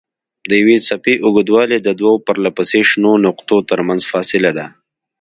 د 0.49 0.51
یوې 0.61 0.77
څپې 0.87 1.13
اوږدوالی 1.25 1.77
د 1.81 1.89
دوو 1.99 2.15
پرلهپسې 2.27 2.79
شنو 2.89 3.13
نقطو 3.25 3.55
ترمنځ 3.69 4.01
فاصله 4.11 4.51
ده. 4.57 4.65